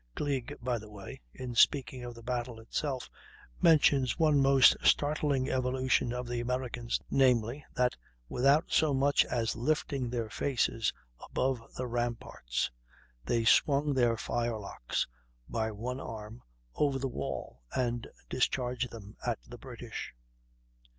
[0.15, 3.07] Gleig, by the way, in speaking of the battle itself,
[3.61, 7.95] mentions one most startling evolution of the Americans, namely, that
[8.27, 10.91] "without so much as lifting their faces
[11.23, 12.71] above the ramparts,
[13.25, 15.05] they swung their firelocks
[15.47, 16.41] by one arm
[16.73, 20.15] over the wall and discharged them" at the British.